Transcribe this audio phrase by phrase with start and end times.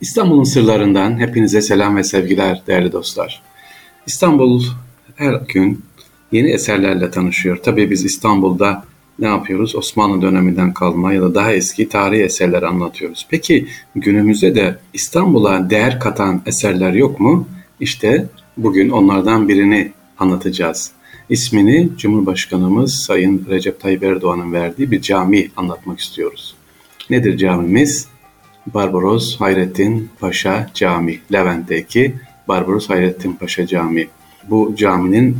[0.00, 3.42] İstanbul'un sırlarından hepinize selam ve sevgiler değerli dostlar.
[4.06, 4.62] İstanbul
[5.16, 5.84] her gün
[6.32, 7.56] yeni eserlerle tanışıyor.
[7.56, 8.84] Tabii biz İstanbul'da
[9.18, 9.76] ne yapıyoruz?
[9.76, 13.26] Osmanlı döneminden kalma ya da daha eski tarihi eserler anlatıyoruz.
[13.30, 17.48] Peki günümüzde de İstanbul'a değer katan eserler yok mu?
[17.80, 18.26] İşte
[18.56, 20.92] bugün onlardan birini anlatacağız.
[21.28, 26.54] İsmini Cumhurbaşkanımız Sayın Recep Tayyip Erdoğan'ın verdiği bir cami anlatmak istiyoruz.
[27.10, 28.08] Nedir camimiz?
[28.66, 32.14] Barbaros Hayrettin Paşa Camii, Levent'teki
[32.48, 34.08] Barbaros Hayrettin Paşa Camii.
[34.50, 35.36] Bu caminin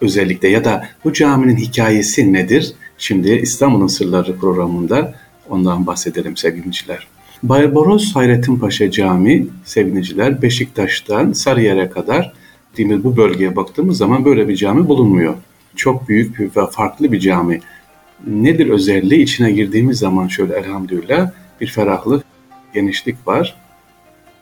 [0.00, 2.72] özellikle ya da bu caminin hikayesi nedir?
[2.98, 5.14] Şimdi İstanbul'un Sırları programında
[5.48, 7.06] ondan bahsedelim sevgiliciler.
[7.42, 12.32] Barbaros Hayrettin Paşa Camii sevgiliciler Beşiktaş'tan Sarıyer'e kadar
[12.76, 15.34] değil bu bölgeye baktığımız zaman böyle bir cami bulunmuyor.
[15.76, 17.60] Çok büyük ve farklı bir cami.
[18.26, 19.22] Nedir özelliği?
[19.22, 21.30] İçine girdiğimiz zaman şöyle elhamdülillah
[21.60, 22.24] bir ferahlık,
[22.74, 23.56] genişlik var.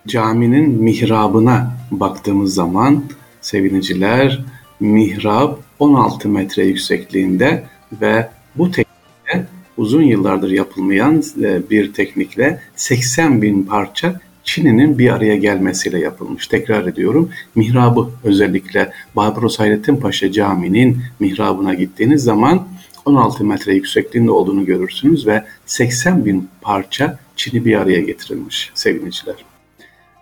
[0.06, 3.04] Caminin mihrabına baktığımız zaman
[3.40, 4.44] seviniciler
[4.80, 13.62] mihrab 16 metre yüksekliğinde ve bu teknikle uzun yıllardır yapılmayan e, bir teknikle 80 bin
[13.62, 16.46] parça Çin'inin bir araya gelmesiyle yapılmış.
[16.46, 22.68] Tekrar ediyorum mihrabı özellikle Barbaros Hayrettin Paşa Camii'nin mihrabına gittiğiniz zaman
[23.04, 29.34] 16 metre yüksekliğinde olduğunu görürsünüz ve 80 bin parça Çin'i bir araya getirilmiş sevgiliciler.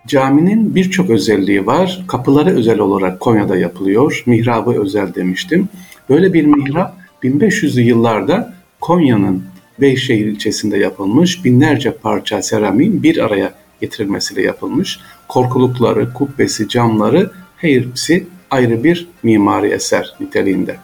[0.07, 2.03] Caminin birçok özelliği var.
[2.07, 4.23] Kapıları özel olarak Konya'da yapılıyor.
[4.25, 5.69] Mihrabı özel demiştim.
[6.09, 9.43] Böyle bir mihrap 1500'lü yıllarda Konya'nın
[9.81, 14.99] Beyşehir ilçesinde yapılmış binlerce parça seramiğin bir araya getirilmesiyle yapılmış.
[15.27, 20.75] Korkulukları, kubbesi, camları hepsi ayrı bir mimari eser niteliğinde.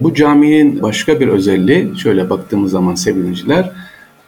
[0.00, 3.72] Bu caminin başka bir özelliği şöyle baktığımız zaman sevgiliciler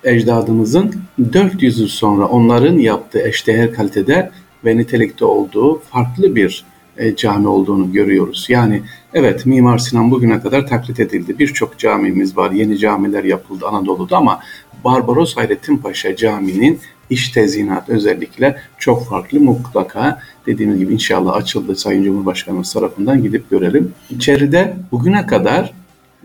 [0.04, 0.94] ecdadımızın
[1.32, 4.30] 400 yıl sonra onların yaptığı eşdeğer kalitede
[4.64, 6.64] ve nitelikte olduğu farklı bir
[6.98, 8.46] e, cami olduğunu görüyoruz.
[8.48, 8.82] Yani
[9.14, 11.38] evet Mimar Sinan bugüne kadar taklit edildi.
[11.38, 14.40] Birçok camimiz var, yeni camiler yapıldı Anadolu'da ama
[14.84, 16.80] Barbaros Hayrettin Paşa Camii'nin
[17.10, 23.92] iş tezinat özellikle çok farklı mutlaka dediğimiz gibi inşallah açıldı Sayın Cumhurbaşkanımız tarafından gidip görelim.
[24.10, 25.72] İçeride bugüne kadar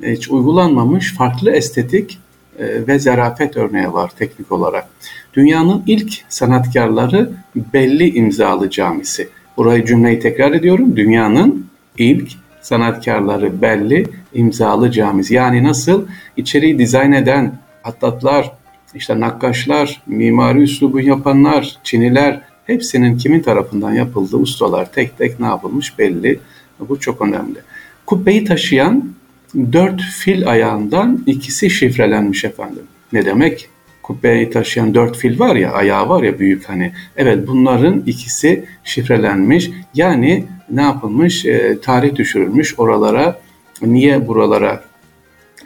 [0.03, 2.19] hiç uygulanmamış farklı estetik
[2.59, 4.87] ve zarafet örneği var teknik olarak.
[5.33, 7.31] Dünyanın ilk sanatkarları
[7.73, 9.29] belli imzalı camisi.
[9.57, 10.95] Burayı cümleyi tekrar ediyorum.
[10.95, 11.65] Dünyanın
[11.97, 12.31] ilk
[12.61, 15.33] sanatkarları belli imzalı camisi.
[15.33, 18.51] Yani nasıl içeriği dizayn eden atlatlar,
[18.95, 25.99] işte nakkaşlar, mimari üslubu yapanlar, Çiniler hepsinin kimin tarafından yapıldığı ustalar tek tek ne yapılmış
[25.99, 26.39] belli.
[26.79, 27.59] Bu çok önemli.
[28.05, 29.13] Kubbeyi taşıyan
[29.55, 32.83] dört fil ayağından ikisi şifrelenmiş efendim.
[33.13, 33.69] Ne demek?
[34.03, 36.91] Kubbeyi taşıyan dört fil var ya, ayağı var ya büyük hani.
[37.17, 39.69] Evet bunların ikisi şifrelenmiş.
[39.93, 41.45] Yani ne yapılmış?
[41.45, 43.39] E, tarih düşürülmüş oralara.
[43.81, 44.83] Niye buralara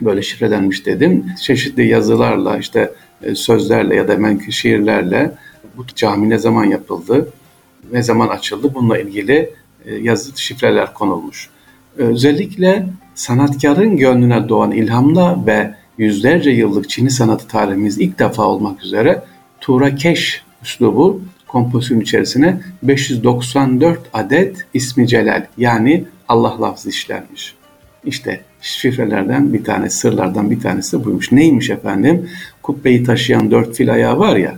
[0.00, 1.26] böyle şifrelenmiş dedim.
[1.42, 5.32] Çeşitli yazılarla işte e, sözlerle ya da menkı şiirlerle
[5.76, 7.32] bu cami ne zaman yapıldı,
[7.92, 9.50] ne zaman açıldı bununla ilgili
[9.84, 11.48] e, yazı şifreler konulmuş.
[11.96, 12.86] Özellikle
[13.18, 19.24] sanatkarın gönlüne doğan ilhamla ve yüzlerce yıllık Çin'i sanatı tarihimiz ilk defa olmak üzere
[19.60, 27.54] Turakeş üslubu kompozisyon içerisine 594 adet ismi celal yani Allah lafzı işlenmiş.
[28.04, 31.32] İşte şifrelerden bir tanesi, sırlardan bir tanesi buymuş.
[31.32, 32.30] Neymiş efendim?
[32.62, 34.56] Kubbeyi taşıyan dört fil ayağı var ya,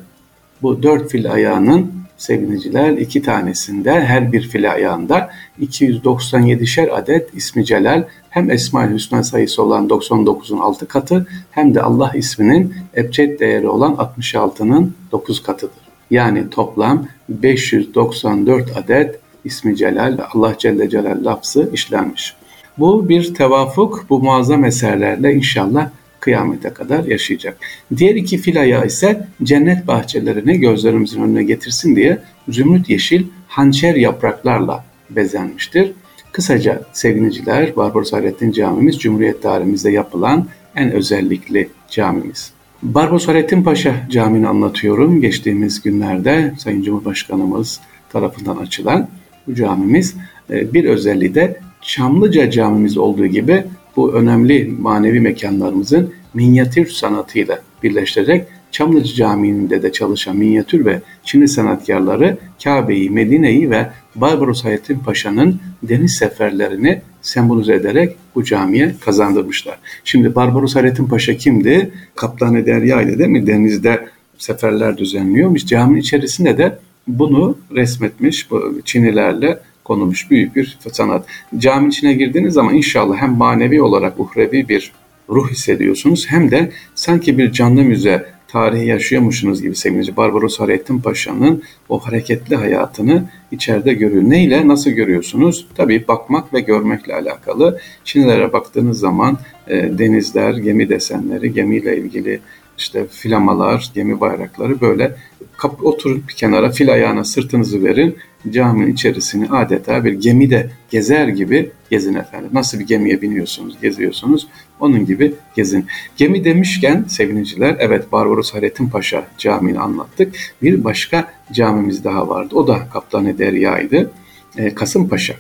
[0.62, 8.04] bu dört fil ayağının seviniciler iki tanesinde her bir fil ayağında 297'şer adet ismi celal
[8.31, 13.92] hem Esma-ül Hüsna sayısı olan 99'un 6 katı hem de Allah isminin ebced değeri olan
[13.92, 15.82] 66'nın 9 katıdır.
[16.10, 22.34] Yani toplam 594 adet ismi celal Allah Celle Celal lafzı işlenmiş.
[22.78, 27.58] Bu bir tevafuk bu muazzam eserlerle inşallah kıyamete kadar yaşayacak.
[27.97, 34.84] Diğer iki fil ayağı ise cennet bahçelerini gözlerimizin önüne getirsin diye zümrüt yeşil hançer yapraklarla
[35.10, 35.92] bezenmiştir.
[36.33, 40.47] Kısaca sevgiliciler Barbaros Hayrettin Camimiz Cumhuriyet tarihimizde yapılan
[40.77, 42.53] en özellikli camimiz.
[42.83, 45.21] Barbaros Hayrettin Paşa Camii'ni anlatıyorum.
[45.21, 47.80] Geçtiğimiz günlerde Sayın Cumhurbaşkanımız
[48.12, 49.09] tarafından açılan
[49.47, 50.16] bu camimiz
[50.50, 53.65] e, bir özelliği de Çamlıca camimiz olduğu gibi
[53.97, 62.39] bu önemli manevi mekanlarımızın minyatür sanatıyla birleştirerek Çamlıca Camii'nde de çalışan minyatür ve Çinli sanatkarları
[62.65, 69.78] Kabe'yi, Medine'yi ve Barbaros Hayrettin Paşa'nın deniz seferlerini sembolize ederek bu camiye kazandırmışlar.
[70.04, 71.91] Şimdi Barbaros Hayrettin Paşa kimdi?
[72.15, 74.09] Kaptanı Derya ile de mi denizde
[74.39, 75.66] seferler düzenliyormuş.
[75.66, 76.78] Caminin içerisinde de
[77.09, 79.59] bunu resmetmiş bu Çinilerle
[79.91, 81.27] konulmuş büyük bir sanat.
[81.59, 84.92] Cami içine girdiğiniz zaman inşallah hem manevi olarak uhrevi bir
[85.28, 91.63] ruh hissediyorsunuz hem de sanki bir canlı müze tarihi yaşıyormuşsunuz gibi sevgili Barbaros Hayrettin Paşa'nın
[91.89, 94.22] o hareketli hayatını içeride görüyor.
[94.27, 95.66] Neyle, nasıl görüyorsunuz?
[95.75, 97.81] Tabii bakmak ve görmekle alakalı.
[98.04, 99.39] Çinlilere baktığınız zaman
[99.69, 102.41] e, denizler, gemi desenleri, gemiyle ilgili
[102.80, 105.16] işte filamalar, gemi bayrakları böyle
[105.56, 108.16] kap, oturun bir kenara fil ayağına sırtınızı verin
[108.50, 112.50] caminin içerisini adeta bir gemide gezer gibi gezin efendim.
[112.53, 114.48] Nasıl bir gemiye biniyorsunuz, geziyorsunuz
[114.80, 115.86] onun gibi gezin.
[116.16, 120.34] Gemi demişken sevgiliciler evet Barbaros Hayrettin Paşa Camii'ni anlattık.
[120.62, 122.54] Bir başka camimiz daha vardı.
[122.54, 124.10] O da Kaptanı Derya'ydı.
[124.56, 125.34] E, Kasımpaşa.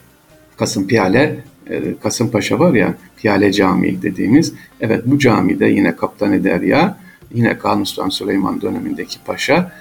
[0.56, 1.36] Kasım Piyale
[1.70, 4.54] e, Kasımpaşa var ya Piyale Camii dediğimiz.
[4.80, 6.98] Evet bu camide yine Kaptanı Derya
[7.34, 9.72] yine Kanuni Süleyman dönemindeki paşa.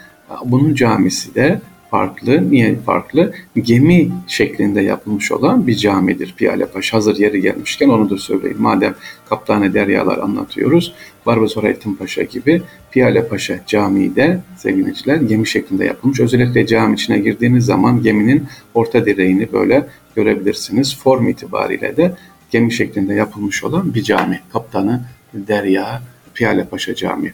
[0.45, 1.61] Bunun camisi de
[1.91, 2.51] farklı.
[2.51, 3.33] Niye farklı?
[3.55, 6.97] Gemi şeklinde yapılmış olan bir camidir Piyale Paşa.
[6.97, 8.57] Hazır yeri gelmişken onu da söyleyeyim.
[8.59, 8.95] Madem
[9.29, 10.93] Kaptane Deryalar anlatıyoruz.
[11.25, 12.61] Barbaros Hayrettin Paşa gibi
[12.91, 16.19] Piyale Paşa Camii de sevgiliciler gemi şeklinde yapılmış.
[16.19, 18.43] Özellikle cami içine girdiğiniz zaman geminin
[18.73, 20.97] orta direğini böyle görebilirsiniz.
[20.97, 22.15] Form itibariyle de
[22.51, 24.39] gemi şeklinde yapılmış olan bir cami.
[24.53, 25.01] Kaptanı
[25.33, 26.01] Derya
[26.35, 27.33] Piyale Paşa Camii.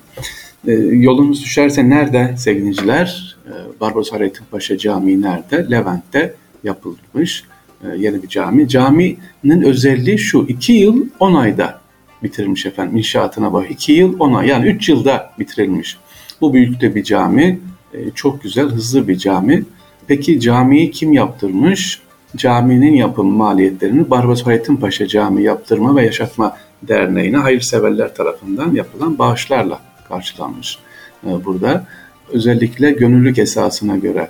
[0.68, 3.38] E, yolunuz düşerse nerede sevgiliciler?
[3.46, 5.72] E, Barbaros Hayrettin Paşa Camii nerede?
[5.72, 6.34] Levent'te
[6.64, 7.44] yapılmış
[7.84, 8.68] e, yeni bir cami.
[8.68, 11.82] Caminin özelliği şu, iki yıl on ayda
[12.24, 13.72] bitirilmiş efendim inşaatına bak.
[13.72, 15.98] iki yıl on ay yani üç yılda bitirilmiş.
[16.42, 17.60] Bu büyüklükte bir cami,
[17.94, 19.64] e, çok güzel, hızlı bir cami.
[20.08, 22.02] Peki camiyi kim yaptırmış?
[22.36, 26.58] Caminin yapım maliyetlerini Barbaros Hayrettin Paşa Camii Yaptırma ve Yaşatma
[26.88, 30.80] Derneği'ne hayırseverler tarafından yapılan bağışlarla karşılanmış
[31.28, 31.86] e, burada.
[32.34, 34.30] Özellikle gönüllülük esasına göre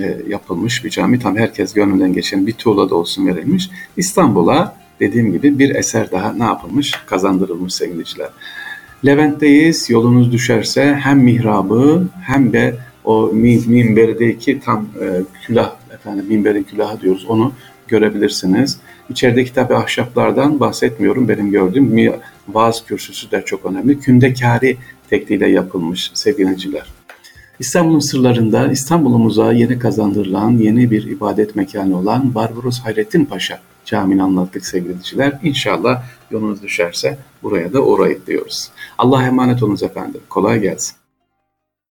[0.00, 1.18] e, yapılmış bir cami.
[1.18, 3.70] Tam herkes gönülden geçen bir tuğla da olsun verilmiş.
[3.96, 6.94] İstanbul'a dediğim gibi bir eser daha ne yapılmış?
[7.06, 8.28] Kazandırılmış sevgiliciler.
[9.06, 9.90] Levent'teyiz.
[9.90, 15.06] Yolunuz düşerse hem mihrabı hem de o minberdeki tam e,
[15.46, 17.52] külah efendim minberin külahı diyoruz onu
[17.90, 18.78] görebilirsiniz.
[19.10, 21.28] İçerideki tabi ahşaplardan bahsetmiyorum.
[21.28, 22.12] Benim gördüğüm
[22.48, 24.00] vaaz kürsüsü de çok önemli.
[24.00, 24.76] Kündekari
[25.10, 26.86] tekniğiyle yapılmış sevgiliciler.
[27.58, 34.66] İstanbul'un sırlarında İstanbul'umuza yeni kazandırılan yeni bir ibadet mekanı olan Barbaros Hayrettin Paşa Camii'ni anlattık
[34.66, 35.38] sevgiliciler.
[35.42, 38.70] İnşallah yolunuz düşerse buraya da uğrayıp diyoruz.
[38.98, 40.20] Allah'a emanet olunuz efendim.
[40.28, 40.99] Kolay gelsin.